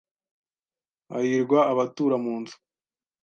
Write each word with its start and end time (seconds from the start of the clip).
Hahirwa 1.09 1.59
abatura 1.71 2.15
mu 2.23 2.33
nzu 2.41 2.57